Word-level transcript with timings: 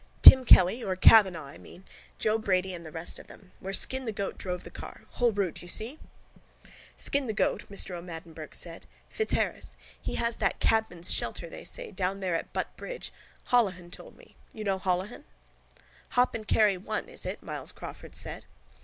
Tim 0.23 0.45
Kelly, 0.45 0.83
or 0.83 0.95
Kavanagh 0.95 1.43
I 1.43 1.57
mean. 1.59 1.85
Joe 2.17 2.39
Brady 2.39 2.73
and 2.73 2.83
the 2.83 2.91
rest 2.91 3.19
of 3.19 3.27
them. 3.27 3.51
Where 3.59 3.71
Skin 3.71 4.05
the 4.05 4.11
Goat 4.11 4.35
drove 4.39 4.63
the 4.63 4.71
car. 4.71 5.03
Whole 5.11 5.31
route, 5.31 5.59
see? 5.67 5.99
—Skin 6.97 7.27
the 7.27 7.35
Goat, 7.35 7.65
Mr 7.69 7.91
O'Madden 7.91 8.33
Burke 8.33 8.55
said. 8.55 8.87
Fitzharris. 9.11 9.75
He 10.01 10.15
has 10.15 10.37
that 10.37 10.59
cabman's 10.59 11.11
shelter, 11.11 11.51
they 11.51 11.63
say, 11.63 11.91
down 11.91 12.19
there 12.19 12.33
at 12.33 12.51
Butt 12.51 12.75
bridge. 12.77 13.13
Holohan 13.49 13.91
told 13.91 14.17
me. 14.17 14.35
You 14.53 14.63
know 14.63 14.79
Holohan? 14.79 15.23
—Hop 16.09 16.33
and 16.33 16.47
carry 16.47 16.77
one, 16.77 17.07
is 17.07 17.23
it? 17.23 17.43
Myles 17.43 17.71
Crawford 17.71 18.15
said. 18.15 18.45